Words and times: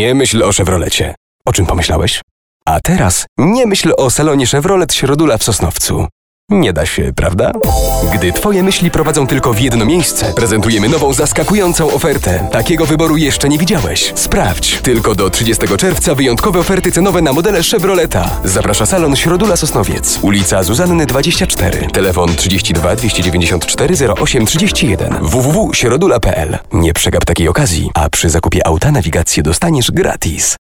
Nie 0.00 0.14
myśl 0.14 0.42
o 0.42 0.52
Chevrolecie. 0.52 1.14
O 1.46 1.52
czym 1.52 1.66
pomyślałeś? 1.66 2.20
A 2.66 2.80
teraz 2.80 3.26
nie 3.38 3.66
myśl 3.66 3.92
o 3.96 4.10
salonie 4.10 4.46
Chevrolet 4.46 4.94
Środula 4.94 5.38
w 5.38 5.42
Sosnowcu. 5.42 6.06
Nie 6.50 6.72
da 6.72 6.86
się, 6.86 7.12
prawda? 7.16 7.52
Gdy 8.14 8.32
Twoje 8.32 8.62
myśli 8.62 8.90
prowadzą 8.90 9.26
tylko 9.26 9.52
w 9.52 9.60
jedno 9.60 9.84
miejsce, 9.84 10.32
prezentujemy 10.32 10.88
nową, 10.88 11.12
zaskakującą 11.12 11.92
ofertę. 11.92 12.48
Takiego 12.52 12.86
wyboru 12.86 13.16
jeszcze 13.16 13.48
nie 13.48 13.58
widziałeś. 13.58 14.12
Sprawdź. 14.14 14.80
Tylko 14.82 15.14
do 15.14 15.30
30 15.30 15.66
czerwca 15.78 16.14
wyjątkowe 16.14 16.58
oferty 16.60 16.92
cenowe 16.92 17.22
na 17.22 17.32
modele 17.32 17.62
Chevroleta. 17.62 18.30
Zaprasza 18.44 18.86
salon 18.86 19.16
Środula 19.16 19.56
Sosnowiec. 19.56 20.18
Ulica 20.22 20.62
Zuzanny 20.62 21.06
24. 21.06 21.86
Telefon 21.92 22.34
32 22.36 22.96
294 22.96 23.94
08 24.20 24.46
31. 24.46 25.16
www.środula.pl 25.20 26.58
Nie 26.72 26.92
przegap 26.92 27.24
takiej 27.24 27.48
okazji, 27.48 27.90
a 27.94 28.10
przy 28.10 28.30
zakupie 28.30 28.66
auta 28.66 28.92
nawigację 28.92 29.42
dostaniesz 29.42 29.90
gratis. 29.90 30.56